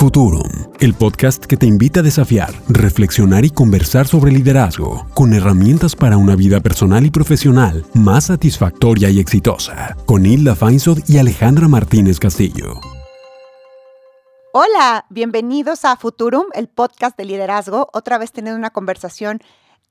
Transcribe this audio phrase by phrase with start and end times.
[0.00, 0.48] Futurum,
[0.80, 6.16] el podcast que te invita a desafiar, reflexionar y conversar sobre liderazgo, con herramientas para
[6.16, 12.18] una vida personal y profesional más satisfactoria y exitosa, con Hilda Feinsod y Alejandra Martínez
[12.18, 12.80] Castillo.
[14.54, 17.90] Hola, bienvenidos a Futurum, el podcast de liderazgo.
[17.92, 19.40] Otra vez teniendo una conversación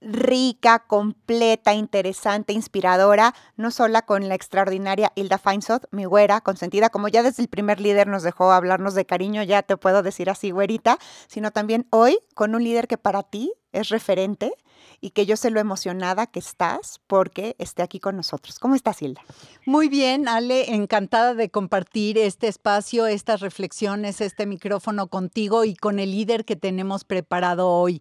[0.02, 7.08] rica, completa, interesante, inspiradora, no solo con la extraordinaria Hilda Feinsod, mi güera consentida, como
[7.08, 10.52] ya desde el primer líder nos dejó hablarnos de cariño, ya te puedo decir así,
[10.52, 10.98] güerita,
[11.28, 14.54] sino también hoy con un líder que para ti es referente
[15.02, 18.60] y que yo sé lo emocionada que estás porque esté aquí con nosotros.
[18.60, 19.22] ¿Cómo estás, Hilda?
[19.66, 26.00] Muy bien, Ale, encantada de compartir este espacio, estas reflexiones, este micrófono contigo y con
[26.00, 28.00] el líder que tenemos preparado hoy.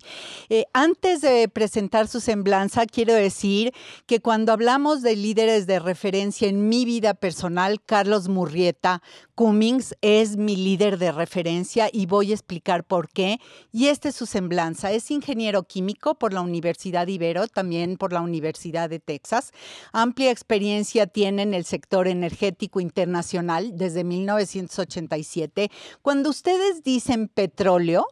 [0.48, 3.72] Eh, antes de presentar su semblanza, quiero decir
[4.06, 9.02] que cuando hablamos de líderes de referencia en mi vida personal, Carlos Murrieta
[9.34, 13.38] Cummings es mi líder de referencia y voy a explicar por qué.
[13.72, 14.90] Y esta es su semblanza.
[14.90, 19.52] Es ingeniero químico por la Universidad Ibero, también por la Universidad de Texas.
[19.92, 25.70] Amplia experiencia tiene en el sector energético internacional desde 1987.
[26.02, 28.06] Cuando ustedes dicen petróleo,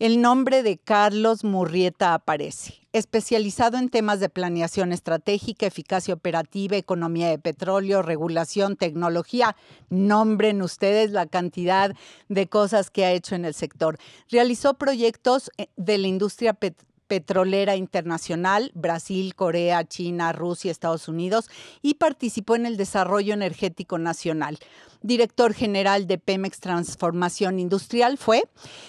[0.00, 7.28] el nombre de Carlos Murrieta aparece, especializado en temas de planeación estratégica, eficacia operativa, economía
[7.28, 9.56] de petróleo, regulación, tecnología.
[9.90, 11.94] Nombren ustedes la cantidad
[12.30, 13.98] de cosas que ha hecho en el sector.
[14.30, 21.50] Realizó proyectos eh, de la industria petrolera petrolera internacional, Brasil, Corea, China, Rusia, Estados Unidos,
[21.82, 24.60] y participó en el desarrollo energético nacional
[25.02, 28.44] director general de Pemex Transformación Industrial fue,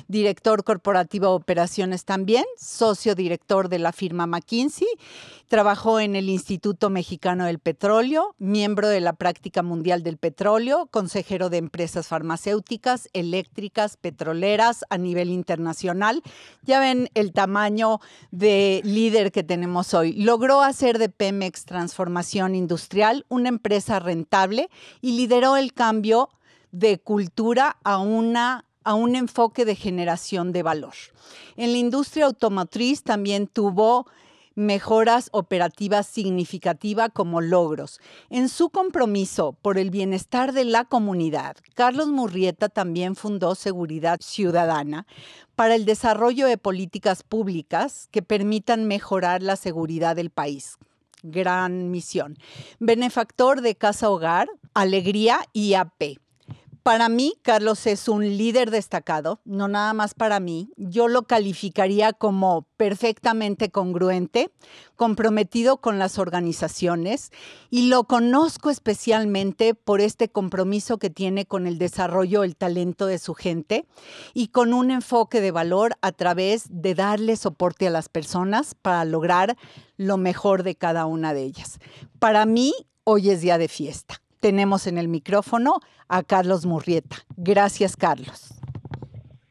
[0.07, 4.87] director corporativo de operaciones también, socio director de la firma McKinsey,
[5.47, 11.49] trabajó en el Instituto Mexicano del Petróleo, miembro de la Práctica Mundial del Petróleo, consejero
[11.49, 16.23] de empresas farmacéuticas, eléctricas, petroleras a nivel internacional.
[16.63, 17.99] Ya ven el tamaño
[18.31, 20.13] de líder que tenemos hoy.
[20.13, 24.69] Logró hacer de Pemex Transformación Industrial una empresa rentable
[25.01, 26.00] y lideró el cambio
[26.71, 30.95] de cultura a una a un enfoque de generación de valor.
[31.55, 34.07] En la industria automotriz también tuvo
[34.55, 37.99] mejoras operativas significativas como logros.
[38.29, 45.05] En su compromiso por el bienestar de la comunidad, Carlos Murrieta también fundó Seguridad Ciudadana
[45.55, 50.77] para el desarrollo de políticas públicas que permitan mejorar la seguridad del país
[51.23, 52.37] gran misión.
[52.79, 56.19] Benefactor de Casa Hogar, Alegría y AP.
[56.83, 60.73] Para mí, Carlos es un líder destacado, no nada más para mí.
[60.77, 64.49] Yo lo calificaría como perfectamente congruente,
[64.95, 67.31] comprometido con las organizaciones
[67.69, 73.19] y lo conozco especialmente por este compromiso que tiene con el desarrollo del talento de
[73.19, 73.85] su gente
[74.33, 79.05] y con un enfoque de valor a través de darle soporte a las personas para
[79.05, 79.55] lograr
[79.97, 81.77] lo mejor de cada una de ellas.
[82.17, 85.79] Para mí, hoy es día de fiesta tenemos en el micrófono
[86.09, 87.23] a Carlos Murrieta.
[87.37, 88.49] Gracias, Carlos.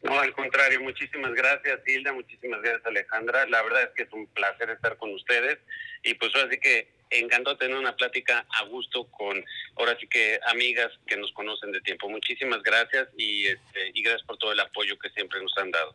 [0.03, 3.47] No, al contrario, muchísimas gracias, Hilda, muchísimas gracias, Alejandra.
[3.47, 5.59] La verdad es que es un placer estar con ustedes
[6.03, 9.45] y pues ahora sí que encantó tener una plática a gusto con,
[9.77, 12.09] ahora sí que amigas que nos conocen de tiempo.
[12.09, 15.95] Muchísimas gracias y, este, y gracias por todo el apoyo que siempre nos han dado.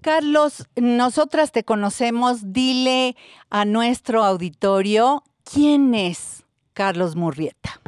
[0.00, 2.52] Carlos, nosotras te conocemos.
[2.52, 3.16] Dile
[3.50, 7.81] a nuestro auditorio quién es Carlos Murrieta.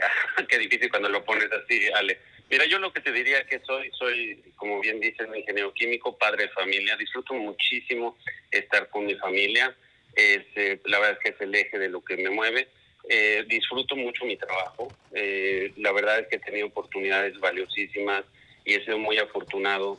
[0.48, 2.18] Qué difícil cuando lo pones así, Ale.
[2.50, 6.44] Mira, yo lo que te diría que soy, soy, como bien dices, ingeniero químico, padre
[6.44, 6.96] de familia.
[6.96, 8.16] Disfruto muchísimo
[8.50, 9.74] estar con mi familia.
[10.14, 12.68] Es, eh, la verdad es que es el eje de lo que me mueve.
[13.08, 14.88] Eh, disfruto mucho mi trabajo.
[15.12, 18.24] Eh, la verdad es que he tenido oportunidades valiosísimas
[18.64, 19.98] y he sido muy afortunado,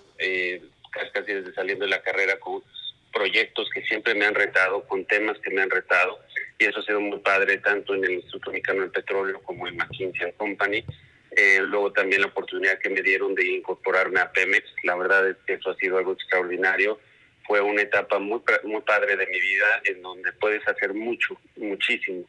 [0.91, 2.61] casi, casi desde saliendo de la carrera, con
[3.11, 6.19] proyectos que siempre me han retado, con temas que me han retado
[6.61, 9.77] y eso ha sido muy padre tanto en el Instituto Mexicano del Petróleo como en
[9.77, 10.85] McKinsey Company.
[11.31, 15.37] Eh, luego también la oportunidad que me dieron de incorporarme a Pemex, la verdad es
[15.47, 16.99] que eso ha sido algo extraordinario.
[17.47, 22.25] Fue una etapa muy, muy padre de mi vida en donde puedes hacer mucho, muchísimo.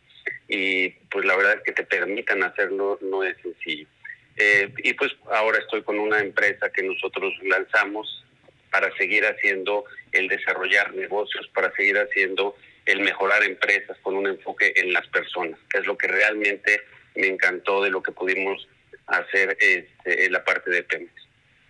[0.49, 3.87] Y pues la verdad es que te permitan hacerlo no es sencillo.
[4.38, 8.25] Eh, y pues ahora estoy con una empresa que nosotros lanzamos
[8.70, 12.56] para seguir haciendo el desarrollar negocios, para seguir haciendo
[12.87, 16.82] el mejorar empresas con un enfoque en las personas, que es lo que realmente
[17.14, 18.69] me encantó de lo que pudimos
[19.06, 21.12] hacer este, en la parte de Pemex.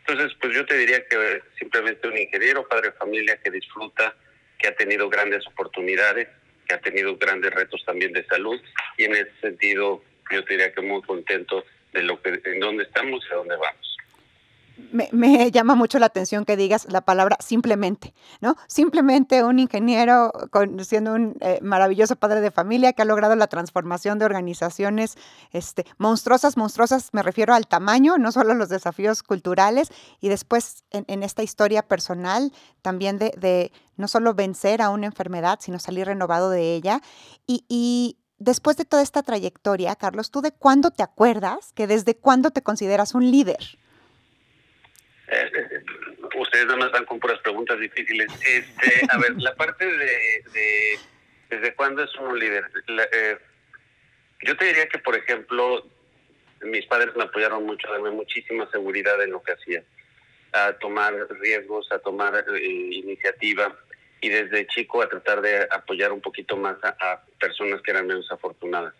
[0.06, 4.16] Entonces, pues yo te diría que simplemente un ingeniero, padre de familia que disfruta,
[4.58, 6.28] que ha tenido grandes oportunidades,
[6.66, 8.60] que ha tenido grandes retos también de salud
[8.96, 12.84] y en ese sentido yo te diría que muy contento de lo que en dónde
[12.84, 13.91] estamos y a dónde vamos.
[14.92, 18.56] Me, llama mucho la atención que digas la palabra simplemente, ¿no?
[18.66, 20.32] Simplemente un ingeniero
[20.82, 25.16] siendo un eh, maravilloso padre de familia que ha logrado la transformación de organizaciones
[25.52, 29.90] este, monstruosas, monstruosas, me refiero al tamaño, no solo los desafíos culturales,
[30.20, 32.52] y después en, esta historia personal
[32.82, 37.00] también de, no solo vencer a una enfermedad, sino salir renovado de ella.
[37.46, 42.16] Y, y después de toda esta trayectoria, Carlos, ¿tú de cuándo te acuerdas que desde
[42.16, 43.78] cuándo te consideras un líder?
[45.32, 45.50] Eh,
[46.36, 48.28] ustedes nada más van con puras preguntas difíciles.
[48.46, 50.98] Este, a ver, la parte de,
[51.48, 52.70] desde cuándo es un líder.
[53.12, 53.38] Eh,
[54.42, 55.86] yo te diría que, por ejemplo,
[56.62, 59.82] mis padres me apoyaron mucho, a darme muchísima seguridad en lo que hacía,
[60.52, 63.74] a tomar riesgos, a tomar eh, iniciativa
[64.20, 68.30] y desde chico a tratar de apoyar un poquito más a, personas que eran menos
[68.30, 68.94] afortunadas.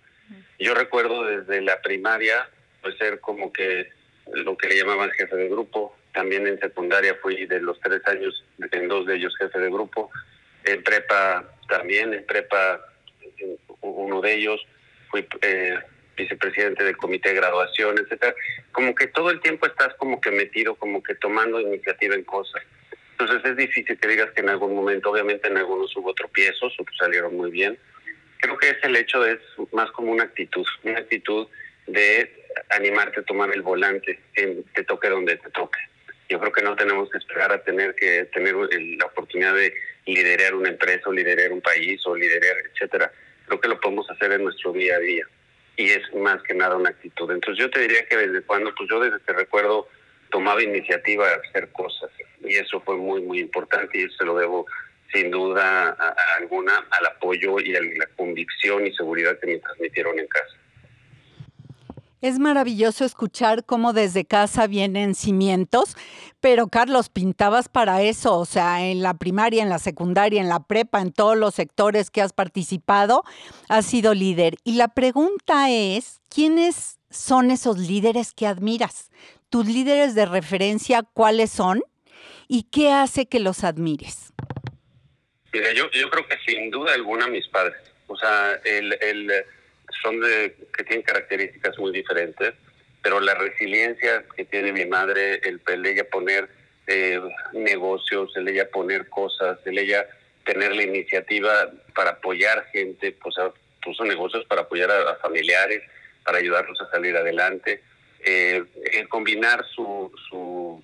[0.59, 2.49] Yo recuerdo desde la primaria,
[2.81, 3.93] pues ser como que
[4.33, 8.45] lo que le llamaban jefe de grupo, también en secundaria fui de los tres años,
[8.71, 10.11] en dos de ellos jefe de grupo.
[10.65, 12.81] En prepa también, en prepa
[13.81, 14.61] uno de ellos
[15.11, 15.79] fui eh,
[16.17, 18.35] vicepresidente del comité de graduación, etcétera.
[18.73, 22.63] Como que todo el tiempo estás como que metido, como que tomando iniciativa en cosas.
[23.13, 26.97] Entonces es difícil que digas que en algún momento, obviamente en algunos hubo tropiezos, otros
[26.99, 27.79] salieron muy bien.
[28.39, 29.39] Creo que es el hecho es
[29.73, 31.47] más como una actitud, una actitud
[31.87, 35.79] de animarte a tomar el volante, en, te toque donde te toque.
[36.33, 39.75] Yo creo que no tenemos que esperar a tener que tener la oportunidad de
[40.07, 43.13] liderar una empresa o liderar un país o liderar, etcétera.
[43.47, 45.27] Creo que lo podemos hacer en nuestro día a día
[45.77, 47.31] y es más que nada una actitud.
[47.31, 49.89] Entonces yo te diría que desde cuando, pues yo desde que recuerdo
[50.31, 54.35] tomaba iniciativa a hacer cosas y eso fue muy muy importante y eso se lo
[54.39, 54.67] debo
[55.13, 55.91] sin duda
[56.39, 60.57] alguna al apoyo y a la convicción y seguridad que me transmitieron en casa.
[62.23, 65.97] Es maravilloso escuchar cómo desde casa vienen cimientos,
[66.41, 70.63] pero Carlos, pintabas para eso, o sea, en la primaria, en la secundaria, en la
[70.63, 73.25] prepa, en todos los sectores que has participado,
[73.69, 74.55] has sido líder.
[74.63, 79.11] Y la pregunta es, ¿quiénes son esos líderes que admiras?
[79.51, 81.83] ¿Tus líderes de referencia cuáles son?
[82.47, 84.33] ¿Y qué hace que los admires?
[85.53, 87.79] Mira, yo, creo que sin duda alguna mis padres.
[88.07, 88.93] O sea, el
[90.03, 92.55] son de que tienen características muy diferentes,
[93.03, 96.49] pero la resiliencia que tiene mi madre, el, el ella poner
[96.87, 97.21] eh,
[97.53, 100.07] negocios, el ella poner cosas, el ella
[100.45, 103.37] tener la iniciativa para apoyar gente, pues
[103.83, 105.83] puso negocios para apoyar a, familiares,
[106.25, 107.83] para ayudarlos a salir adelante,
[108.25, 108.63] eh,
[108.93, 110.83] el combinar su, su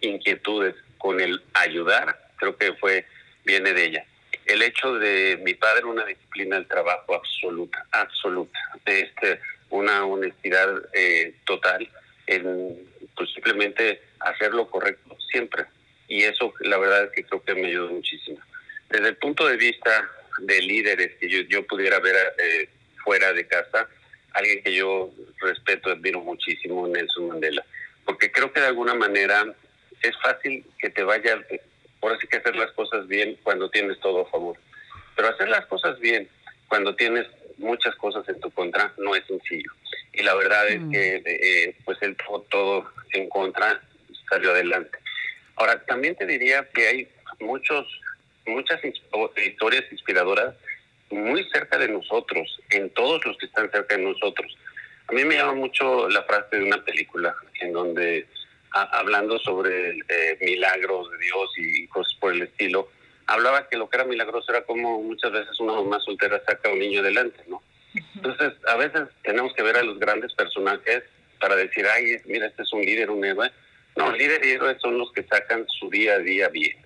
[0.00, 3.04] inquietudes con el ayudar, creo que fue
[3.44, 4.06] viene de ella
[4.50, 11.34] el hecho de mi padre una disciplina del trabajo absoluta, absoluta, este, una honestidad eh,
[11.44, 11.88] total
[12.26, 12.76] en
[13.14, 15.66] pues, simplemente hacer lo correcto siempre.
[16.08, 18.38] Y eso la verdad es que creo que me ayudó muchísimo.
[18.88, 20.10] Desde el punto de vista
[20.40, 22.68] de líderes que yo, pudiera ver eh,
[23.04, 23.88] fuera de casa,
[24.32, 25.10] alguien que yo
[25.40, 27.64] respeto, admiro muchísimo, Nelson Mandela,
[28.04, 29.44] porque creo que de alguna manera
[30.02, 31.40] es fácil que te vaya
[32.02, 34.56] Ahora sí que hacer las cosas bien cuando tienes todo a favor.
[35.16, 36.28] Pero hacer las cosas bien
[36.68, 37.26] cuando tienes
[37.58, 39.72] muchas cosas en tu contra no es sencillo.
[40.12, 40.90] Y la verdad es mm.
[40.90, 43.80] que eh, pues él todo, todo en contra
[44.28, 44.98] salió adelante.
[45.56, 47.08] Ahora, también te diría que hay
[47.40, 47.86] muchos,
[48.46, 48.80] muchas
[49.36, 50.54] historias inspiradoras
[51.10, 54.56] muy cerca de nosotros, en todos los que están cerca de nosotros.
[55.08, 58.26] A mí me llama mucho la frase de una película en donde
[58.72, 62.88] hablando sobre eh, milagros de Dios y cosas por el estilo,
[63.26, 66.72] hablaba que lo que era milagroso era como muchas veces una mamá soltera saca a
[66.72, 67.62] un niño adelante, ¿no?
[68.14, 71.02] Entonces, a veces tenemos que ver a los grandes personajes
[71.40, 73.50] para decir, ay, mira, este es un líder, un héroe.
[73.96, 76.76] No, líder y héroe son los que sacan su día a día bien.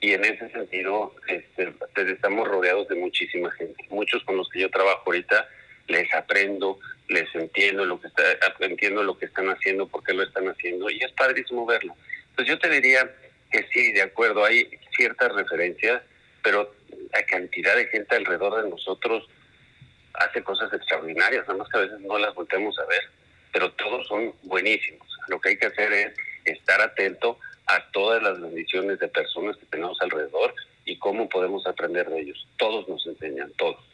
[0.00, 1.72] Y en ese sentido, este,
[2.12, 3.86] estamos rodeados de muchísima gente.
[3.88, 5.48] Muchos con los que yo trabajo ahorita
[5.86, 8.22] les aprendo, les entiendo lo que está,
[8.60, 11.94] entiendo lo que están haciendo, por qué lo están haciendo, y es padrísimo verlo.
[12.34, 13.10] Pues yo te diría
[13.50, 16.02] que sí, de acuerdo, hay ciertas referencias,
[16.42, 16.74] pero
[17.12, 19.28] la cantidad de gente alrededor de nosotros
[20.14, 23.02] hace cosas extraordinarias, nada más que a veces no las volteamos a ver,
[23.52, 25.06] pero todos son buenísimos.
[25.28, 29.66] Lo que hay que hacer es estar atento a todas las bendiciones de personas que
[29.66, 32.46] tenemos alrededor y cómo podemos aprender de ellos.
[32.58, 33.93] Todos nos enseñan, todos.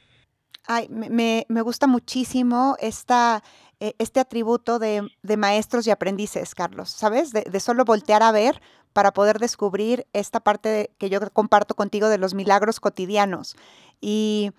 [0.67, 3.43] Ay, me, me gusta muchísimo esta,
[3.81, 7.33] eh, este atributo de, de, maestros y aprendices, Carlos, ¿sabes?
[7.33, 8.61] De, de, solo voltear a ver
[8.93, 13.57] para poder descubrir esta parte que yo comparto contigo de los milagros cotidianos.
[14.00, 14.52] Y,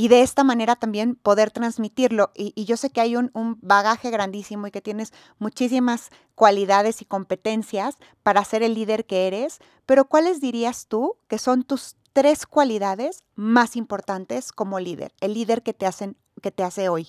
[0.00, 2.30] y de esta manera también poder transmitirlo.
[2.32, 7.04] Y, yo sé que hay un, un, bagaje grandísimo y que tienes muchísimas cualidades y
[7.04, 12.46] competencias para ser el líder que eres, pero ¿cuáles dirías tú que son tus tres
[12.46, 17.08] cualidades más importantes como líder, el líder que te, hacen, que te hace hoy?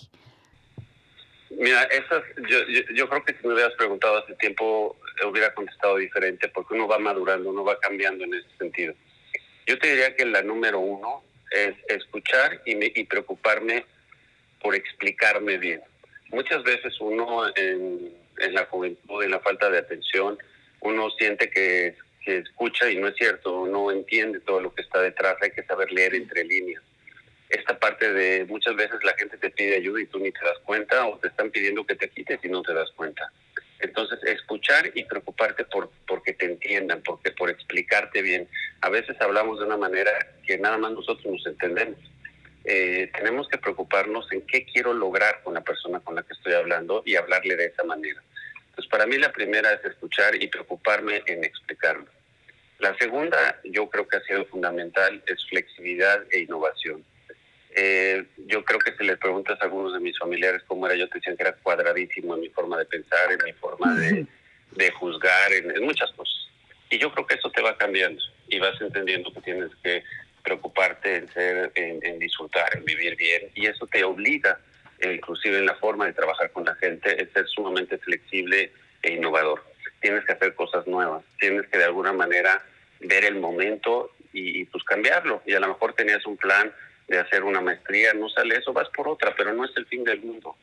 [1.52, 2.58] Mira, esas, yo,
[2.96, 4.98] yo, creo que si me hubieras preguntado hace tiempo,
[5.30, 8.96] hubiera contestado diferente, porque uno va madurando, uno va cambiando en ese sentido.
[9.68, 13.86] Yo te diría que la número uno es escuchar y, y preocuparme
[14.62, 15.82] por explicarme bien.
[16.30, 18.14] Muchas veces uno en,
[18.52, 20.38] la juventud, en la falta de atención,
[20.82, 25.02] uno siente que, que escucha y no es cierto, no entiende todo lo que está
[25.02, 26.84] detrás, hay que saber leer entre líneas
[27.50, 30.60] esta parte de muchas veces la gente te pide ayuda y tú ni te das
[30.64, 33.32] cuenta o te están pidiendo que te quites y no te das cuenta.
[33.80, 38.48] Entonces, escuchar y preocuparte por porque te entiendan, porque por explicarte bien.
[38.82, 40.12] A veces hablamos de una manera
[40.46, 41.98] que nada más nosotros nos entendemos.
[42.66, 46.54] Eh, tenemos que preocuparnos en qué quiero lograr con la persona con la que estoy
[46.54, 48.22] hablando y hablarle de esa manera.
[48.70, 52.08] Entonces, para mí la primera es escuchar y preocuparme en explicarlo.
[52.80, 57.04] La segunda, yo creo que ha sido fundamental, es flexibilidad e innovación.
[57.82, 61.08] Eh, yo creo que si le preguntas a algunos de mis familiares cómo era, yo
[61.08, 64.26] te decían que era cuadradísimo en mi forma de pensar, en mi forma de,
[64.72, 66.50] de juzgar, en, muchas cosas.
[66.90, 70.04] Y yo creo que eso te va cambiando y vas entendiendo que tienes que
[70.44, 73.50] preocuparte en ser, en, disfrutar, en vivir bien.
[73.56, 74.60] Y eso te obliga,
[75.00, 79.14] eh, inclusive en la forma de trabajar con la gente, es ser sumamente flexible e
[79.14, 79.64] innovador.
[80.02, 82.62] Tienes que hacer cosas nuevas, tienes que de alguna manera
[83.00, 85.42] ver el momento y, y pues cambiarlo.
[85.46, 86.74] Y a lo mejor tenías un plan
[87.10, 90.04] de hacer una maestría, no sale eso, vas por otra, pero no es el fin
[90.04, 90.56] del mundo.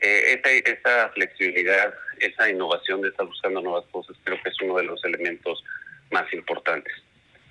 [0.00, 4.76] Eh, esa, esa flexibilidad, esa innovación de estar buscando nuevas cosas, creo que es uno
[4.76, 5.62] de los elementos
[6.10, 6.94] más importantes.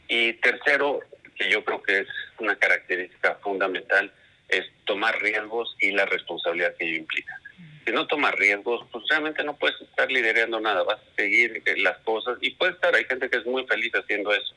[0.08, 1.00] Y tercero,
[1.38, 2.08] que yo creo que es
[2.40, 4.12] una característica fundamental,
[4.50, 7.40] es tomar riesgos y la responsabilidad que ello implica.
[7.86, 11.98] Si no tomas riesgos, pues realmente no puedes estar liderando nada, vas a seguir las
[12.00, 14.54] cosas y puede estar, hay gente que es muy feliz haciendo eso.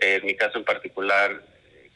[0.00, 1.42] en mi caso en particular,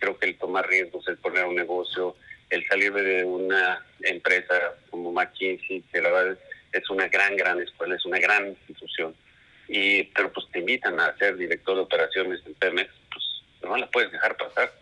[0.02, 2.16] creo que el tomar riesgos, el poner un negocio,
[2.50, 6.38] el salir de una empresa como McKinsey, que la verdad
[6.73, 9.14] es una gran, gran escuela, es una gran institución,
[9.68, 13.25] y pero pues te invitan a ser director de operaciones en Pemex, pues
[13.62, 14.73] no la puedes dejar pasar.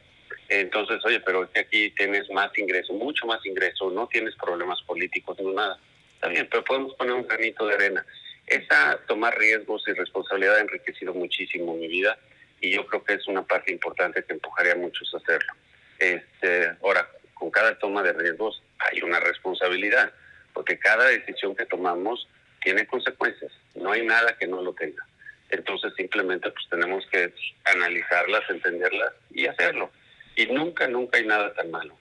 [0.49, 4.81] Entonces, oye, pero es que aquí tienes más ingreso, mucho más ingreso, no tienes problemas
[4.83, 5.79] políticos, no nada.
[6.15, 8.07] Está bien, pero podemos poner un granito de arena.
[8.47, 12.19] Esa tomar riesgos y responsabilidad ha enriquecido muchísimo mi vida
[12.61, 15.53] y yo creo que es una parte importante que empujaría a muchos a hacerlo.
[15.99, 20.13] Este, ahora, con cada toma de riesgos hay una responsabilidad,
[20.53, 22.29] porque cada decisión que tomamos
[22.63, 25.05] tiene consecuencias, no hay nada que no lo tenga.
[25.51, 27.33] Entonces simplemente pues tenemos que
[27.65, 29.91] analizarlas, entenderlas y hacerlo.
[30.37, 31.97] Y nunca, nunca hay nada tan malo.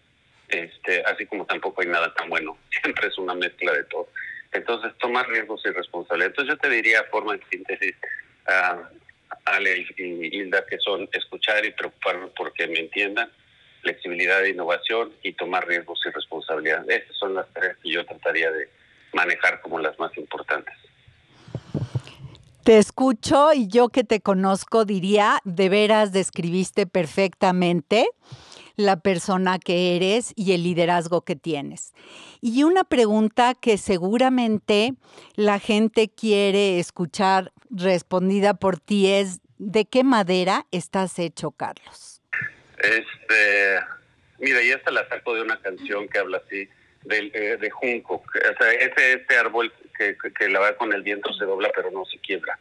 [0.49, 2.57] Este, así como tampoco hay nada tan bueno.
[2.81, 4.09] Siempre es una mezcla de todo.
[4.51, 6.29] Entonces, tomar riesgos y responsabilidad.
[6.29, 7.95] Entonces, yo te diría, forma de síntesis,
[8.47, 8.81] uh,
[9.45, 13.31] Ale y Hilda, que son escuchar y preocuparme porque me entiendan,
[13.81, 16.89] flexibilidad e innovación y tomar riesgos y responsabilidad.
[16.89, 18.69] Esas son las tres que yo trataría de
[19.13, 20.75] manejar como las más importantes.
[22.63, 28.07] Te escucho y yo que te conozco diría, de veras describiste perfectamente
[28.79, 31.93] la persona que eres y el liderazgo que tienes.
[32.39, 34.93] Y una pregunta que seguramente
[35.36, 42.21] la gente quiere escuchar respondida por ti es, ¿de qué madera estás hecho, Carlos?
[42.77, 43.79] Este,
[44.39, 46.69] mira, y esta la saco de una canción que habla así,
[47.03, 48.24] de, eh, de junco.
[48.24, 51.91] O sea, ese, este árbol que, que, la va con el viento se dobla pero
[51.91, 52.57] no se quiebra.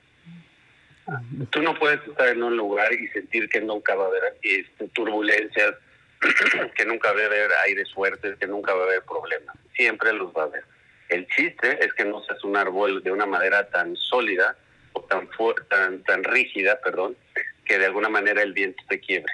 [1.50, 4.88] Tú no puedes estar en un lugar y sentir que nunca va a haber este,
[4.88, 5.76] turbulencias,
[6.74, 9.56] que nunca va a haber aires fuertes, que nunca va a haber problemas.
[9.74, 10.64] Siempre los va a haber.
[11.08, 14.56] El chiste es que no seas un árbol de una madera tan sólida
[14.92, 15.28] o tan,
[15.68, 17.16] tan, tan rígida, perdón,
[17.64, 19.32] que de alguna manera el viento te quiebre.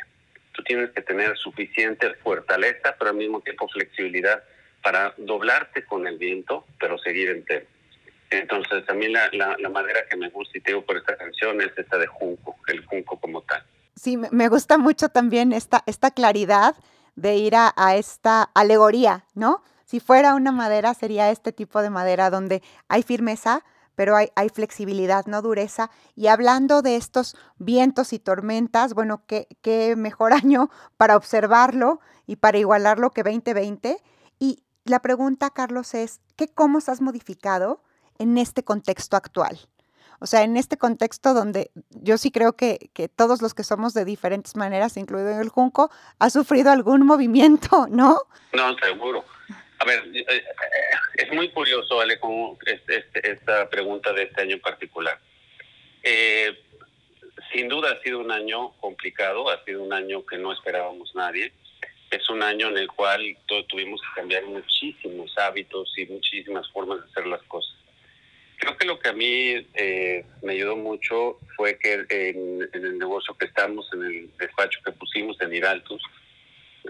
[0.52, 4.44] Tú tienes que tener suficiente fortaleza, pero al mismo tiempo flexibilidad
[4.82, 7.66] para doblarte con el viento, pero seguir entero.
[8.30, 11.70] Entonces, a mí la, la, madera que me gusta y tengo por esta canción es
[11.76, 13.64] esta de junco, el junco como tal
[13.96, 16.76] sí, me gusta mucho también esta, esta claridad
[17.16, 19.62] de ir a, esta alegoría, ¿no?
[19.84, 24.48] Si fuera una madera, sería este tipo de madera donde hay firmeza, pero hay, hay,
[24.48, 25.90] flexibilidad, no dureza.
[26.16, 32.36] Y hablando de estos vientos y tormentas, bueno, qué, qué mejor año para observarlo y
[32.36, 34.02] para igualarlo que 2020.
[34.40, 37.82] Y la pregunta, Carlos, es, ¿qué cómo has modificado
[38.18, 39.60] en este contexto actual?
[40.20, 43.94] O sea, en este contexto donde yo sí creo que, que todos los que somos
[43.94, 48.18] de diferentes maneras, incluido el Junco, ha sufrido algún movimiento, ¿no?
[48.52, 49.24] No, seguro.
[49.78, 50.44] A ver, eh, eh,
[51.16, 55.18] es muy curioso, Ale, con esta pregunta de este año en particular.
[56.02, 56.58] Eh,
[57.52, 61.52] sin duda ha sido un año complicado, ha sido un año que no esperábamos nadie.
[62.10, 63.36] Es un año en el cual
[63.68, 67.74] tuvimos que cambiar muchísimos hábitos y muchísimas formas de hacer las cosas.
[68.64, 73.34] Creo que lo que a mí eh, me ayudó mucho fue que en, el negocio
[73.34, 76.02] que estamos, en el despacho que pusimos en Iraltus,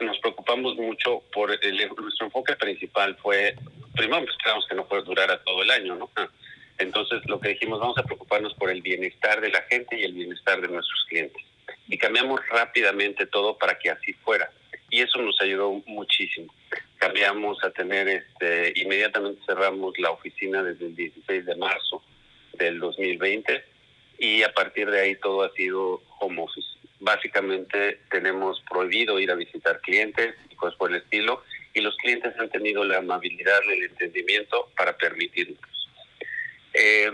[0.00, 3.56] nos preocupamos mucho por el, nuestro enfoque principal fue,
[3.96, 6.10] primero esperamos que no pueda durar a todo el año, ¿no?
[6.78, 10.12] Entonces lo que dijimos, vamos a preocuparnos por el bienestar de la gente y el
[10.12, 11.42] bienestar de nuestros clientes.
[11.88, 14.48] Y cambiamos rápidamente todo para que así fuera.
[14.90, 16.54] Y eso nos ayudó muchísimo.
[17.04, 22.02] Cambiamos a tener, este, inmediatamente cerramos la oficina desde el 16 de marzo
[22.54, 23.62] del 2020
[24.18, 26.66] y a partir de ahí todo ha sido home office.
[27.00, 31.42] Básicamente tenemos prohibido ir a visitar clientes y cosas por el estilo
[31.74, 35.60] y los clientes han tenido la amabilidad, el entendimiento para permitirnos.
[36.72, 37.12] Eh,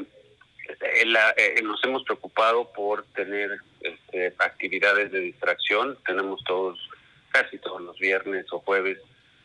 [0.69, 5.99] eh, nos hemos preocupado por tener este, actividades de distracción.
[6.07, 6.79] Tenemos todos,
[7.33, 8.99] casi todos los viernes o jueves,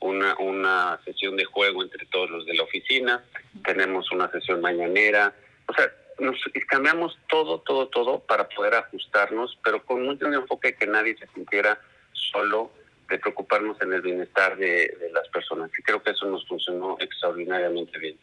[0.06, 3.24] una, una sesión de juego entre todos los de la oficina.
[3.64, 5.34] Tenemos una sesión mañanera.
[5.68, 10.88] O sea, nos cambiamos todo, todo, todo para poder ajustarnos, pero con mucho enfoque que
[10.88, 11.80] nadie se sintiera
[12.14, 12.72] solo
[13.10, 15.70] de preocuparnos en el bienestar de, de las personas.
[15.78, 18.18] Y creo que eso nos funcionó extraordinariamente bien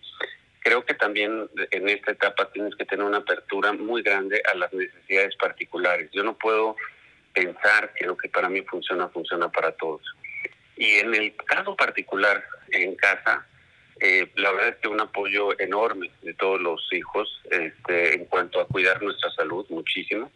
[0.63, 4.73] creo que también en esta etapa tienes que tener una apertura muy grande a las
[4.73, 6.09] necesidades particulares.
[6.13, 6.77] Yo no puedo
[7.33, 10.03] pensar que lo que para mí funciona, funciona para todos.
[10.83, 13.47] Y en el caso particular, en casa,
[14.01, 18.61] eh, la verdad es que un apoyo enorme de todos los hijos este, en cuanto
[18.61, 20.33] a cuidar nuestra salud, muchísimo.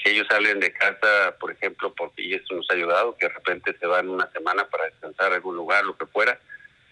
[0.00, 3.76] Si ellos salen de casa, por ejemplo, porque y nos ha ayudado, que de repente
[3.80, 6.38] se van una semana para descansar a algún lugar, lo que fuera,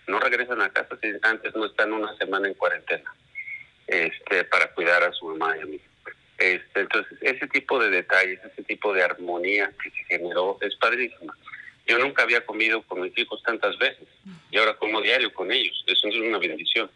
[0.08, 3.14] no regresan a casa si antes no están una semana en cuarentena
[3.86, 5.80] este, para cuidar a su mamá y a mí.
[6.38, 11.36] Este, entonces, ese tipo de detalles, ese tipo de armonía que se generó es padrísima.
[11.88, 14.06] Yo nunca había comido con mis hijos tantas veces
[14.50, 15.82] y ahora como diario con ellos.
[15.86, 16.90] Eso es una bendición.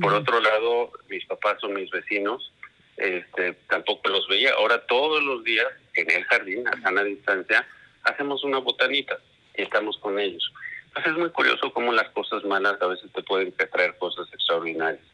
[0.00, 2.52] Por otro lado, mis papás son mis vecinos,
[2.98, 4.52] este, tampoco los veía.
[4.52, 7.66] Ahora todos los días en el jardín, a sana distancia,
[8.02, 9.18] hacemos una botanita
[9.56, 10.52] y estamos con ellos.
[10.92, 15.04] Pues es muy curioso cómo las cosas malas a veces te pueden traer cosas extraordinarias.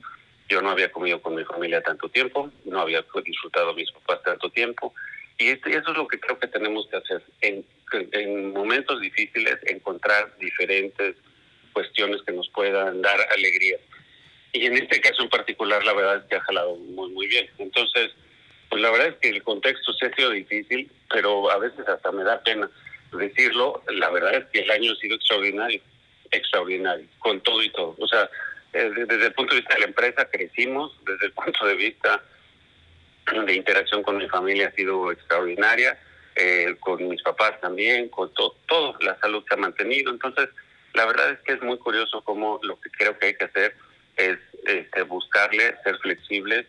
[0.48, 4.22] Yo no había comido con mi familia tanto tiempo, no había disfrutado a mis papás
[4.24, 4.92] tanto tiempo,
[5.42, 7.22] y eso es lo que creo que tenemos que hacer.
[7.40, 7.64] En,
[8.12, 11.16] en momentos difíciles, encontrar diferentes
[11.72, 13.78] cuestiones que nos puedan dar alegría.
[14.52, 17.48] Y en este caso en particular, la verdad es que ha jalado muy, muy bien.
[17.58, 18.10] Entonces,
[18.68, 22.12] pues la verdad es que el contexto se ha sido difícil, pero a veces hasta
[22.12, 22.70] me da pena
[23.12, 25.80] decirlo, la verdad es que el año ha sido extraordinario,
[26.30, 27.94] extraordinario, con todo y todo.
[27.98, 28.28] O sea,
[28.72, 32.22] eh, desde el punto de vista de la empresa crecimos, desde el punto de vista
[33.46, 35.98] de interacción con mi familia ha sido extraordinaria,
[36.34, 40.10] eh, con mis papás también, con todo, todo, la salud se ha mantenido.
[40.10, 40.48] Entonces,
[40.94, 43.76] la verdad es que es muy curioso cómo lo que creo que hay que hacer
[44.16, 46.66] es este, buscarle, ser flexibles,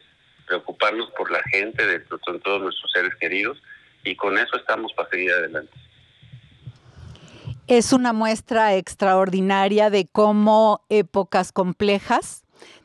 [0.48, 3.62] preocuparnos por la gente, de, todos nuestros seres queridos,
[4.04, 5.72] y con eso estamos para seguir adelante
[7.68, 12.43] es una muestra extraordinaria de cómo épocas complejas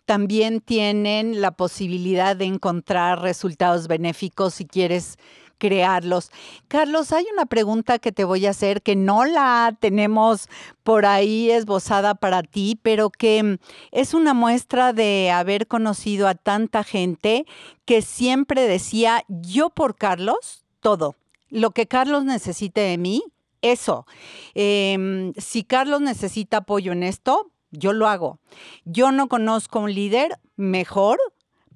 [0.09, 5.19] también tienen la posibilidad de encontrar resultados benéficos si quieres
[5.59, 6.31] crearlos.
[6.67, 10.49] Carlos, hay una pregunta que te voy a hacer que no la tenemos
[10.83, 13.59] por ahí esbozada para ti, pero que
[13.93, 17.45] es una muestra de haber conocido a tanta gente
[17.85, 21.17] que siempre decía, yo por Carlos, todo.
[21.51, 23.25] Lo que Carlos necesite de mí,
[23.61, 24.07] eso.
[24.55, 28.39] Em, si Carlos necesita apoyo en esto, yo lo hago.
[28.85, 31.19] Yo no conozco un líder mejor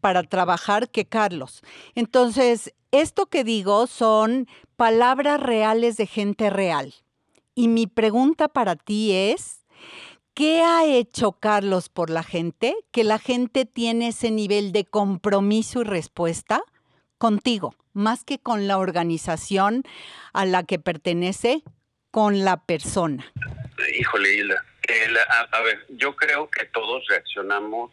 [0.00, 1.62] para trabajar que Carlos.
[1.94, 6.94] Entonces, esto que digo son palabras reales de gente real.
[7.54, 9.64] Y mi pregunta para ti es,
[10.34, 12.74] ¿qué ha hecho Carlos por la gente?
[12.90, 16.62] Que la gente tiene ese nivel de compromiso y respuesta
[17.18, 19.84] contigo, más que con la organización
[20.32, 21.62] a la que pertenece,
[22.10, 23.24] con la persona.
[23.98, 24.71] Híjole, Hilda.
[25.50, 27.90] A, ver, yo creo que todos reaccionamos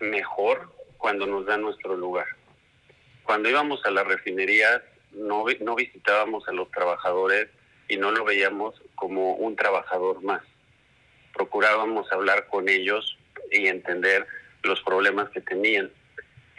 [0.00, 2.26] mejor cuando nos da nuestro lugar.
[3.22, 4.82] Cuando íbamos a la refinería,
[5.12, 7.48] no, no visitábamos a los trabajadores
[7.88, 10.42] y no lo veíamos como un trabajador más.
[11.34, 13.18] Procurábamos hablar con ellos
[13.50, 14.26] y entender
[14.62, 15.90] los problemas que tenían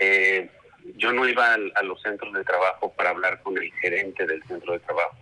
[0.01, 0.49] eh,
[0.97, 4.73] yo no iba a los centros de trabajo para hablar con el gerente del centro
[4.73, 5.15] de trabajo.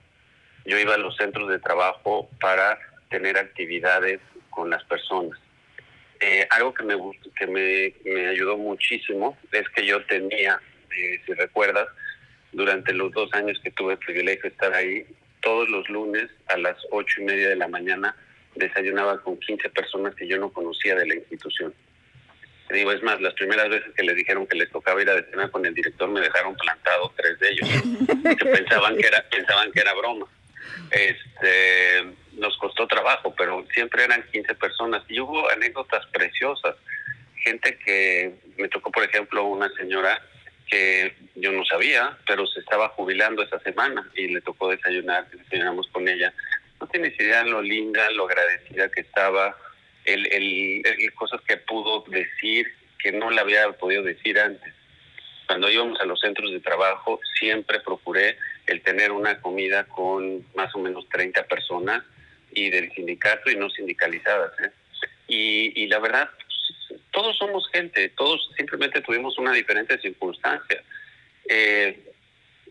[0.66, 2.80] Yo iba a los centros de trabajo para
[3.10, 4.20] tener actividades
[4.50, 5.40] con las personas.
[6.22, 6.96] Eh, algo que me
[7.38, 10.60] que me, me, ayudó muchísimo es que yo tenía,
[10.96, 11.88] eh, si recuerdas,
[12.52, 15.06] durante los dos años que tuve el privilegio de estar ahí,
[15.42, 18.16] todos los lunes a las ocho y media de la mañana
[18.56, 21.74] desayunaba con 15 personas que yo no conocía de la institución.
[22.68, 25.16] Te digo, es más, las primeras veces que les dijeron que les tocaba ir a
[25.16, 27.70] desayunar con el director me dejaron plantado tres de ellos,
[28.38, 30.28] que pensaban que era, pensaban que era broma.
[30.92, 32.04] Este,
[32.40, 36.76] nos costó trabajo, pero siempre eran 15 personas y hubo anécdotas preciosas.
[37.36, 40.22] Gente que me tocó, por ejemplo, una señora
[40.70, 45.88] que yo no sabía, pero se estaba jubilando esa semana y le tocó desayunar, desayunamos
[45.92, 46.34] con ella.
[46.80, 49.56] No tienes idea lo linda, lo agradecida que estaba,
[50.06, 52.68] el, el, el, cosas que pudo decir
[53.00, 54.74] que no le había podido decir antes.
[55.48, 60.74] Cuando íbamos a los centros de trabajo, siempre procuré el tener una comida con más
[60.76, 62.04] o menos 30 personas
[62.66, 64.52] y del sindicato y no sindicalizadas.
[64.62, 64.72] ¿eh?
[65.28, 66.30] Y, y la verdad,
[67.12, 70.84] todos somos gente, todos simplemente tuvimos una diferente circunstancia.
[71.48, 72.00] Eh,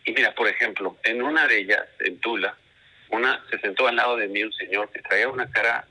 [0.04, 2.56] y mira, por ejemplo, en una de ellas, en Tula,
[3.10, 5.86] una se sentó al lado de mí un señor que traía una cara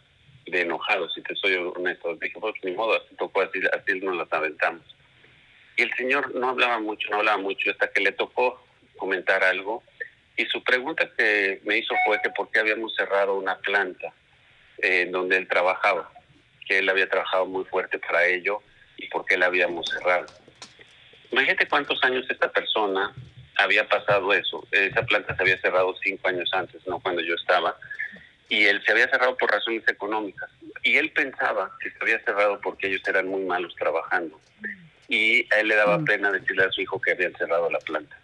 [0.46, 2.16] de enojado, si te soy honesto.
[2.16, 4.84] Dije, pues ni modo, así tocó, así, así nos las aventamos.
[5.76, 8.66] Y el señor no hablaba mucho, no hablaba mucho, hasta que le tocó
[8.98, 9.84] comentar algo.
[10.38, 14.14] Y su pregunta que me hizo fue que por qué habíamos cerrado una planta
[14.78, 16.12] en donde él trabajaba
[16.68, 18.62] que él había trabajado muy fuerte para ello
[18.98, 20.28] y por qué la habíamos cerrado.
[21.32, 23.14] Imagínate cuántos años esta persona
[23.56, 24.68] había pasado eso.
[24.72, 27.78] Esa planta se había cerrado cinco años antes, no cuando yo estaba,
[28.50, 30.50] y él se había cerrado por razones económicas.
[30.84, 34.40] Y él pensaba que se había cerrado porque ellos eran muy malos trabajando.
[35.10, 36.06] Y a él le daba mm.
[36.06, 38.18] pena decirle a su hijo que habían cerrado la planta.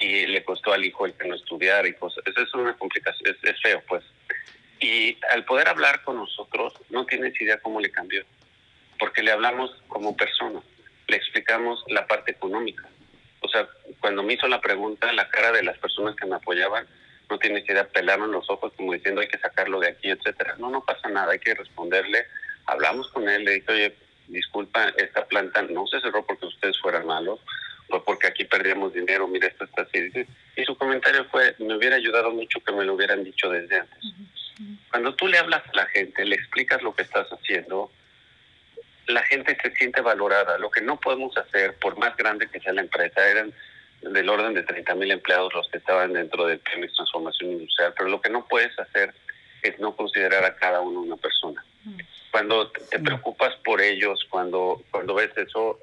[0.00, 2.24] Y le costó al hijo el que no estudiara y cosas.
[2.26, 4.02] Eso es una complicación, es, es feo, pues.
[4.80, 8.24] Y al poder hablar con nosotros, no tienes idea cómo le cambió,
[8.98, 10.60] porque le hablamos como persona,
[11.06, 12.88] le explicamos la parte económica.
[13.40, 13.68] O sea,
[14.00, 16.86] cuando me hizo la pregunta, la cara de las personas que me apoyaban,
[17.28, 20.56] no tienes idea, pelaron los ojos como diciendo hay que sacarlo de aquí, etcétera.
[20.58, 22.26] No, no pasa nada, hay que responderle.
[22.66, 23.96] Hablamos con él, le dije, oye,
[24.28, 27.40] disculpa, esta planta no se cerró porque ustedes fueran malos,
[27.90, 30.10] o porque aquí perdíamos dinero, mira, esto está así.
[30.56, 33.98] Y su comentario fue, me hubiera ayudado mucho que me lo hubieran dicho desde antes.
[34.90, 37.90] Cuando tú le hablas a la gente, le explicas lo que estás haciendo,
[39.06, 40.58] la gente se siente valorada.
[40.58, 43.52] Lo que no podemos hacer, por más grande que sea la empresa, eran
[44.02, 48.08] del orden de 30 mil empleados los que estaban dentro de Pemex Transformación Industrial, pero
[48.08, 49.14] lo que no puedes hacer
[49.62, 51.62] es no considerar a cada uno una persona.
[52.30, 55.78] Cuando te preocupas por ellos, cuando, cuando ves eso,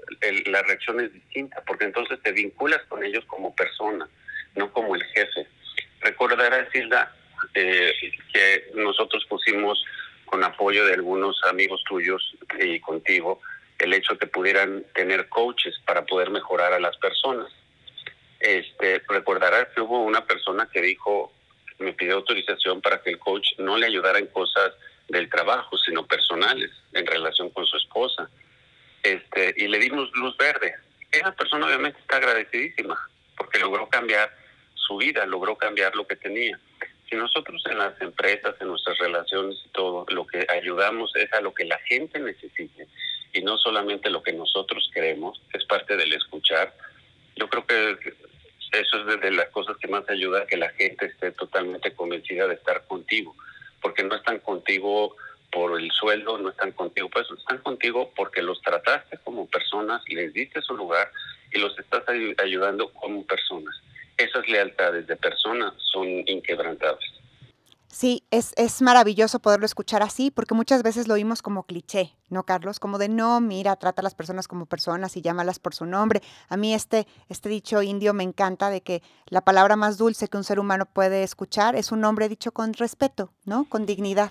[0.45, 4.07] la reacción es distinta, porque entonces te vinculas con ellos como persona,
[4.55, 5.45] no como el jefe.
[5.99, 7.13] Recordarás, Silda,
[7.53, 7.91] eh,
[8.31, 9.83] que nosotros pusimos
[10.25, 13.41] con apoyo de algunos amigos tuyos y contigo
[13.79, 17.51] el hecho de que pudieran tener coaches para poder mejorar a las personas.
[18.39, 21.33] Este, recordarás que hubo una persona que dijo,
[21.79, 24.73] me pidió autorización para que el coach no le ayudara en cosas
[25.07, 28.29] del trabajo, sino personales, en relación con su esposa.
[29.03, 30.75] Este, y le dimos luz verde.
[31.11, 32.97] Esa persona obviamente está agradecidísima,
[33.37, 34.29] porque logró cambiar
[34.73, 36.59] su vida, logró cambiar lo que tenía.
[37.09, 41.41] Si nosotros en las empresas, en nuestras relaciones y todo, lo que ayudamos es a
[41.41, 42.87] lo que la gente necesite
[43.33, 46.73] y no solamente lo que nosotros queremos, es parte del escuchar.
[47.35, 47.97] Yo creo que
[48.73, 52.47] eso es de las cosas que más ayuda a que la gente esté totalmente convencida
[52.47, 53.35] de estar contigo,
[53.81, 55.15] porque no están contigo
[55.51, 60.33] por el sueldo, no están contigo, pues están contigo porque los trataste como personas, les
[60.33, 61.11] diste su lugar
[61.51, 62.03] y los estás
[62.37, 63.75] ayudando como personas
[64.17, 67.13] esas lealtades de personas son inquebrantables.
[67.97, 72.43] Sí, es, es, maravilloso poderlo escuchar así, porque muchas veces lo oímos como cliché, ¿no,
[72.43, 72.79] Carlos?
[72.79, 76.21] Como de no, mira, trata a las personas como personas y llámalas por su nombre.
[76.47, 80.37] A mí este, este dicho indio me encanta de que la palabra más dulce que
[80.37, 83.65] un ser humano puede escuchar es un nombre dicho con respeto, ¿no?
[83.67, 84.29] Con dignidad.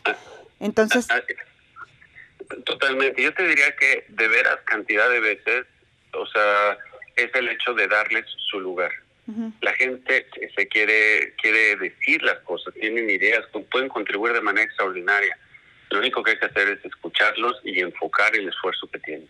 [0.60, 1.08] Entonces.
[1.10, 3.20] Ah, ah, totalmente.
[3.20, 5.66] Yo te diría que de veras cantidad de veces,
[6.12, 6.78] o sea,
[7.16, 8.92] es el hecho de darles su lugar
[9.60, 15.36] la gente se quiere, quiere decir las cosas, tienen ideas, pueden contribuir de manera extraordinaria.
[15.90, 19.28] Lo único que hay que hacer es escucharlos y enfocar el esfuerzo que tienen.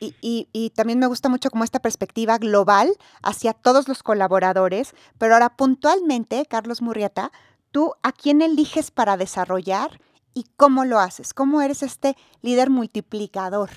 [0.00, 2.88] Y, y, y, también me gusta mucho como esta perspectiva global
[3.22, 7.32] hacia todos los colaboradores, pero ahora puntualmente, Carlos Murrieta,
[7.72, 9.90] tú a quién eliges para desarrollar
[10.34, 13.70] y cómo lo haces, cómo eres este líder multiplicador.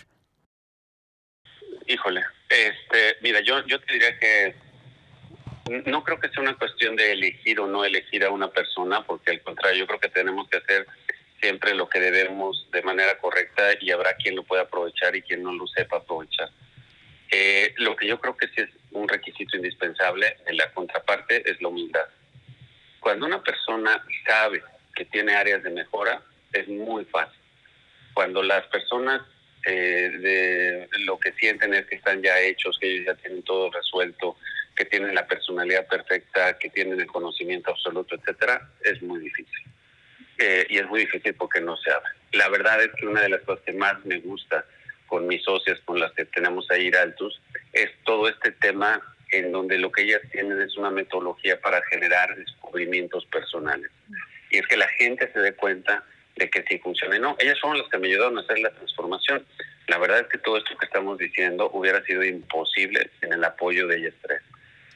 [1.87, 2.21] Híjole,
[3.21, 4.55] mira, yo, yo te diría que
[5.85, 9.31] no creo que sea una cuestión de elegir o no elegir a una persona, porque
[9.31, 10.87] al contrario, yo creo que tenemos que hacer
[11.39, 15.43] siempre lo que debemos de manera correcta y habrá quien lo pueda aprovechar y quien
[15.43, 16.49] no lo sepa aprovechar.
[17.31, 21.61] Eh, lo que yo creo que sí es un requisito indispensable en la contraparte es
[21.61, 22.05] la humildad.
[22.99, 24.61] Cuando una persona sabe
[24.93, 26.21] que tiene áreas de mejora,
[26.53, 27.39] es muy fácil.
[28.13, 29.21] Cuando las personas
[29.65, 33.71] eh, de lo que sienten es que están ya hechos, que ellos ya tienen todo
[33.71, 34.37] resuelto,
[34.75, 39.65] que tienen la personalidad perfecta, que tienen el conocimiento absoluto, etcétera, es muy difícil.
[40.37, 42.09] Eh, y es muy difícil porque no se habla.
[42.31, 44.65] La verdad es que una de las cosas que más me gusta
[45.07, 47.39] con mis socias, con las que tenemos ahí Altus,
[47.73, 52.35] es todo este tema en donde lo que ellas tienen es una metodología para generar
[52.35, 53.91] descubrimientos personales.
[54.49, 56.03] Y es que la gente se dé cuenta
[56.35, 57.19] de que sí funciona.
[57.19, 59.45] No, ellas son las que me ayudaron a hacer la transformación.
[59.87, 63.87] La verdad es que todo esto que estamos diciendo hubiera sido imposible en el apoyo
[63.87, 64.41] de ellas tres.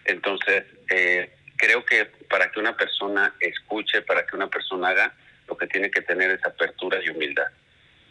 [0.06, 5.14] Entonces, eh, creo que para que una persona escuche, para que una persona haga,
[5.48, 7.48] lo que tiene que tener es apertura y humildad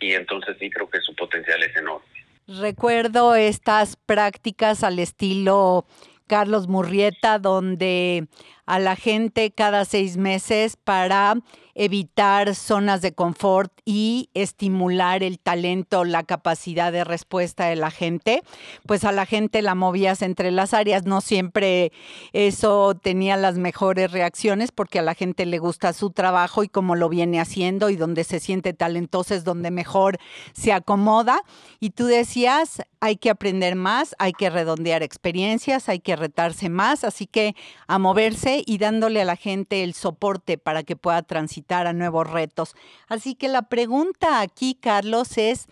[0.05, 2.07] y entonces sí creo que su potencial es enorme.
[2.47, 5.87] Recuerdo estas prácticas al estilo
[6.27, 8.27] Carlos Murrieta, donde
[8.67, 11.37] a la gente cada seis meses para
[11.75, 18.43] evitar zonas de confort y estimular el talento, la capacidad de respuesta de la gente,
[18.87, 21.05] pues a la gente la movías entre las áreas.
[21.05, 21.93] No siempre
[22.33, 26.95] eso tenía las mejores reacciones porque a la gente le gusta su trabajo y cómo
[26.95, 30.19] lo viene haciendo y donde se siente talentoso es donde mejor
[30.53, 31.41] se acomoda.
[31.81, 37.05] Y tú decías, hay que aprender más, hay que redondear experiencias, hay que retarse más,
[37.05, 37.55] así que
[37.87, 42.31] a moverse y dándole a la gente el soporte para que pueda transitar a nuevos
[42.31, 42.75] retos.
[43.09, 45.67] Así que la pregunta aquí, Carlos, es,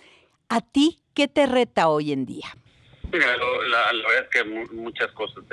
[0.49, 2.47] ¿a ti qué te reta hoy en día?
[3.13, 5.45] Mira, la, verdad es que muchas cosas.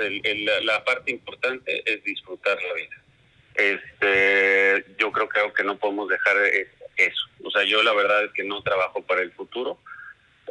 [0.62, 3.02] la parte importante es disfrutar la vida.
[3.54, 7.26] Este, yo creo que algo que no podemos dejar es eso.
[7.44, 9.78] O sea, yo la verdad es que no trabajo para el futuro.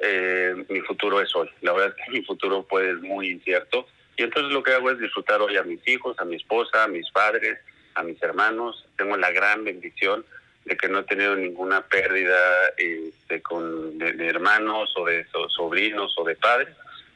[0.01, 1.49] Eh, mi futuro es hoy.
[1.61, 3.87] La verdad es que mi futuro puede ser muy incierto
[4.19, 6.87] y entonces lo que hago es disfrutar hoy a mis hijos, a mi esposa, a
[6.89, 7.57] mis padres,
[7.95, 8.85] a mis hermanos.
[8.97, 10.25] Tengo la gran bendición
[10.65, 12.37] de que no he tenido ninguna pérdida
[12.75, 16.67] este, con, de, hermanos o de sobrinos o de padres.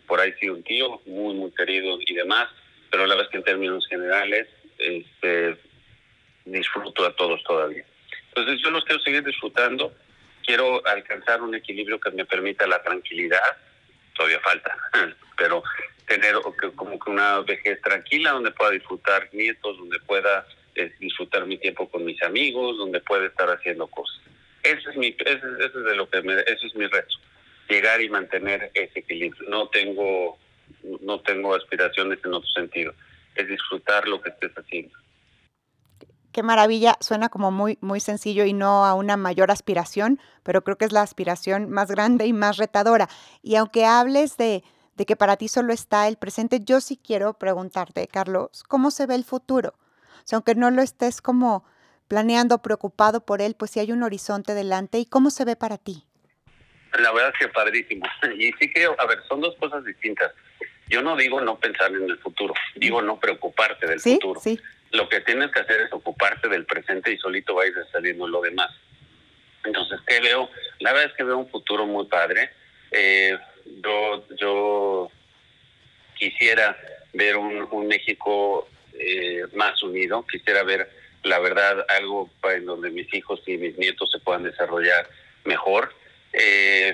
[0.08, 2.48] Por ahí sí un tío muy, muy querido y demás.
[2.90, 5.58] Pero la verdad es que en términos generales este,
[6.46, 7.84] disfruto a todos todavía.
[8.30, 9.94] Entonces yo los quiero seguir disfrutando.
[10.46, 13.58] Quiero alcanzar un equilibrio que me permita la tranquilidad.
[14.14, 14.78] Todavía falta,
[15.38, 15.64] pero
[16.08, 16.36] tener
[16.76, 20.46] como que una vejez tranquila donde pueda disfrutar nietos, donde pueda
[20.76, 24.22] eh, disfrutar mi tiempo con mis amigos, donde pueda estar haciendo cosas.
[24.64, 27.16] Ese es mi, ese, es de lo que me, ese es mi reto,
[27.70, 29.50] llegar y mantener ese equilibrio.
[29.50, 30.38] No tengo,
[31.02, 32.94] no tengo aspiraciones en otro sentido,
[33.36, 34.98] es disfrutar lo que estés haciendo.
[36.34, 40.80] Qué maravilla, suena como muy, muy sencillo y no a una mayor aspiración, pero creo
[40.80, 43.08] que es la aspiración más grande y más retadora.
[43.44, 44.64] Y aunque hables de,
[44.96, 49.06] de que para ti solo está el presente, yo sí quiero preguntarte, Carlos, ¿cómo se
[49.06, 49.76] ve el futuro?
[50.24, 51.66] O sea, aunque no lo estés como
[52.08, 54.98] planeando, preocupado por él, pues sí hay un horizonte delante.
[54.98, 56.04] ¿Y cómo se ve para ti?
[57.00, 58.06] La verdad es que padrísimo.
[58.38, 60.32] Y sí creo, a ver, son dos cosas distintas.
[60.90, 64.40] Yo no digo no pensar en el futuro, digo no preocuparte del futuro.
[64.40, 64.60] Sí.
[64.94, 68.42] Lo que tienes que hacer es ocuparte del presente y solito va a saliendo lo
[68.42, 68.70] demás.
[69.66, 70.50] Entonces, ¿qué veo?
[70.80, 72.52] La verdad es que veo un futuro muy padre.
[72.92, 73.38] Eh,
[73.84, 75.12] yo, yo
[76.16, 76.78] quisiera
[77.14, 80.90] ver un, México eh, más unido, quisiera ver,
[81.24, 85.10] la verdad, algo en donde mis hijos y mis nietos se puedan desarrollar
[85.46, 85.94] mejor,
[86.34, 86.94] eh,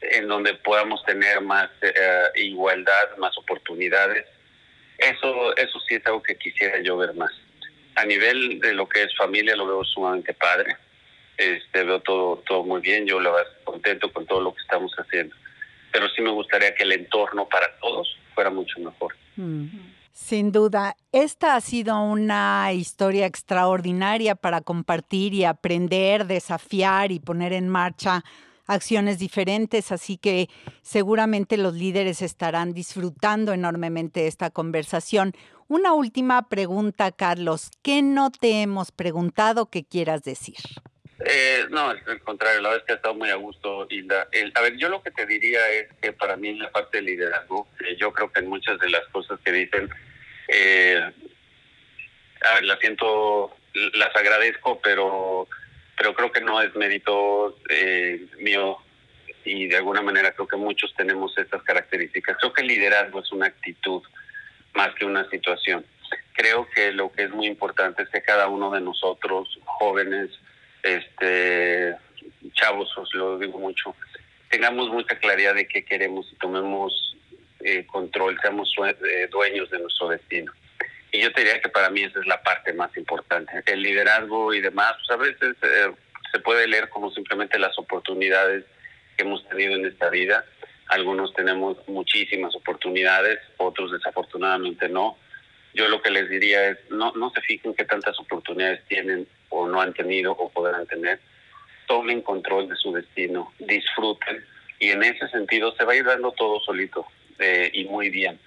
[0.00, 4.26] en donde podamos tener más eh, igualdad, más oportunidades.
[4.98, 7.32] Eso, eso sí es algo que quisiera yo ver más.
[7.94, 10.76] A nivel de lo que es familia, lo veo sumamente padre.
[11.36, 14.92] Este, veo todo, todo muy bien, yo lo veo contento con todo lo que estamos
[14.98, 15.34] haciendo
[15.92, 19.14] pero sí me gustaría que el entorno para todos fuera mucho mejor.
[19.36, 19.66] Mm.
[20.12, 27.52] Sin duda, esta ha sido una historia extraordinaria para compartir y aprender, desafiar y poner
[27.52, 28.24] en marcha
[28.68, 30.48] acciones diferentes, así que
[30.82, 35.32] seguramente los líderes estarán disfrutando enormemente esta conversación.
[35.66, 37.70] Una última pregunta, Carlos.
[37.82, 40.56] ¿Qué no te hemos preguntado que quieras decir?
[41.24, 44.28] Eh, no, al contrario, la verdad es que ha estado muy a gusto, Hilda.
[44.54, 47.02] a ver, yo lo que te diría es que para mí en la parte de
[47.02, 49.90] liderazgo, eh, yo creo que en muchas de las cosas que dicen,
[50.46, 51.12] eh,
[52.48, 53.56] a ver, las siento,
[53.94, 55.48] las agradezco, pero,
[55.98, 58.78] pero creo que no es mérito eh, mío
[59.44, 62.36] y de alguna manera creo que muchos tenemos estas características.
[62.38, 64.02] Creo que el liderazgo es una actitud
[64.74, 65.84] más que una situación.
[66.34, 70.30] Creo que lo que es muy importante es que cada uno de nosotros, jóvenes,
[70.84, 71.96] este,
[72.52, 73.96] chavos, os lo digo mucho,
[74.50, 77.16] tengamos mucha claridad de qué queremos y tomemos
[77.60, 78.72] eh, control, seamos
[79.04, 80.52] eh, dueños de nuestro destino.
[81.10, 83.62] Y yo te diría que para mí esa es la parte más importante.
[83.66, 85.92] El liderazgo y demás, pues a veces eh,
[86.32, 88.64] se puede leer como simplemente las oportunidades
[89.16, 90.44] que hemos tenido en esta vida.
[90.88, 95.16] Algunos tenemos muchísimas oportunidades, otros desafortunadamente no.
[95.74, 99.66] Yo lo que les diría es, no, no se fijen qué tantas oportunidades tienen o
[99.66, 101.20] no han tenido o podrán tener.
[101.86, 104.44] Tomen control de su destino, disfruten
[104.78, 107.06] y en ese sentido se va a ir dando todo solito
[107.38, 108.38] eh, y muy bien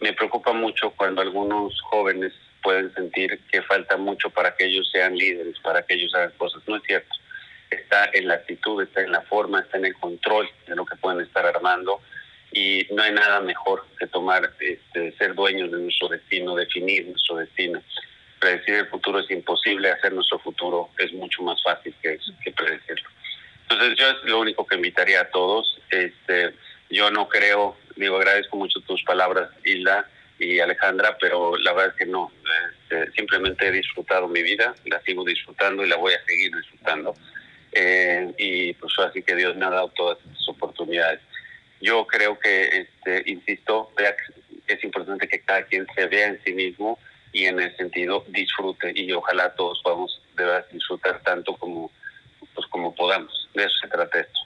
[0.00, 2.32] me preocupa mucho cuando algunos jóvenes
[2.62, 6.62] pueden sentir que falta mucho para que ellos sean líderes, para que ellos hagan cosas.
[6.66, 7.14] No es cierto.
[7.70, 10.96] Está en la actitud, está en la forma, está en el control de lo que
[10.96, 12.00] pueden estar armando
[12.52, 17.36] y no hay nada mejor que tomar, este, ser dueños de nuestro destino, definir nuestro
[17.36, 17.80] destino.
[18.40, 23.08] Predecir el futuro es imposible, hacer nuestro futuro es mucho más fácil que, que predecirlo.
[23.68, 25.78] Entonces yo es lo único que invitaría a todos.
[25.90, 26.54] Este,
[26.88, 32.04] yo no creo digo, agradezco mucho tus palabras, Hilda y Alejandra, pero la verdad es
[32.04, 32.32] que no.
[32.72, 37.14] Este, simplemente he disfrutado mi vida, la sigo disfrutando y la voy a seguir disfrutando.
[37.72, 41.20] Eh, y pues así que Dios me ha dado todas estas oportunidades.
[41.80, 43.92] Yo creo que, este, insisto,
[44.66, 46.98] es importante que cada quien se vea en sí mismo
[47.32, 51.90] y en ese sentido disfrute y ojalá todos podamos de disfrutar tanto como,
[52.54, 53.48] pues, como podamos.
[53.54, 54.39] De eso se trata esto.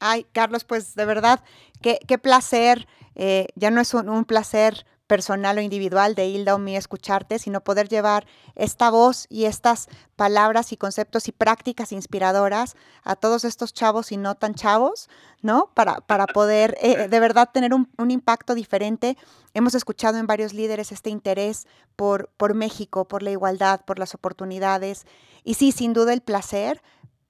[0.00, 1.40] Ay, Carlos, pues de verdad,
[1.82, 2.88] qué, qué placer.
[3.14, 7.60] Eh, ya no es un, placer personal o individual de Hilda o mí escucharte, sino
[7.60, 13.74] poder llevar esta voz y estas palabras y conceptos y prácticas inspiradoras a todos estos
[13.74, 15.10] chavos y no tan chavos,
[15.42, 15.70] ¿no?
[15.74, 19.18] Para, para poder eh, de verdad tener un, un, impacto diferente.
[19.52, 24.14] Hemos escuchado en varios líderes este interés por, por México, por la igualdad, por las
[24.14, 25.04] oportunidades.
[25.44, 26.80] Y sí, sin duda el placer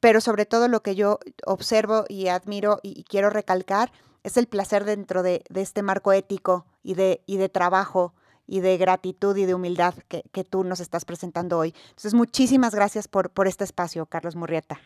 [0.01, 3.93] pero sobre todo lo que yo observo y admiro y, quiero recalcar
[4.25, 8.15] es el placer dentro de, este marco ético y de, y de trabajo
[8.47, 11.73] y de gratitud y de humildad que, tú nos estás presentando hoy.
[11.91, 14.81] Entonces, muchísimas gracias por, por este espacio, Carlos Murrieta.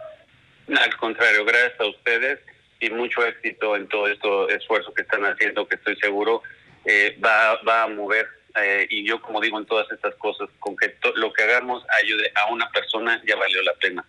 [0.69, 2.41] Al contrario, gracias a ustedes
[2.81, 6.43] y mucho éxito en todo este esfuerzo que están haciendo, que estoy seguro
[6.85, 8.29] eh, va, va a mover.
[8.57, 12.31] Eh, y yo, como digo en todas estas cosas, con que lo que hagamos ayude
[12.35, 14.05] a una persona, ya valió la pena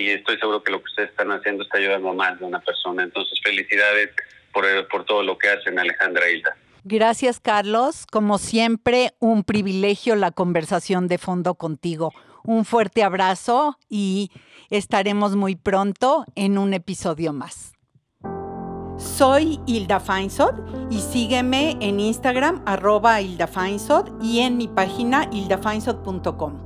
[0.00, 2.60] y estoy seguro que lo que ustedes están haciendo está ayudando a más de una
[2.60, 3.02] persona.
[3.02, 4.10] Entonces, felicidades
[4.52, 6.56] por, por todo lo que hacen, Alejandra Hilda.
[6.84, 8.06] Gracias, Carlos.
[8.06, 12.12] Como siempre, un privilegio la conversación de fondo contigo.
[12.44, 14.30] Un fuerte abrazo y
[14.70, 17.72] estaremos muy pronto en un episodio más.
[18.98, 20.54] Soy Hilda Feinsod
[20.90, 26.65] y sígueme en Instagram arroba Hilda Feinsod y en mi página hildafeinsod.com.